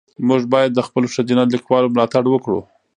[0.27, 2.59] موږ باید د خپلو ښځینه لیکوالو ملاتړ وکړو.